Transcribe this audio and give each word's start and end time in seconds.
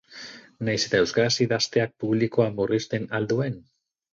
Nahiz 0.69 0.77
eta 0.87 1.01
euskaraz 1.03 1.35
idazteak 1.45 1.93
publikoa 2.05 2.51
murrizten 2.59 3.07
ahal 3.13 3.33
duen? 3.35 3.63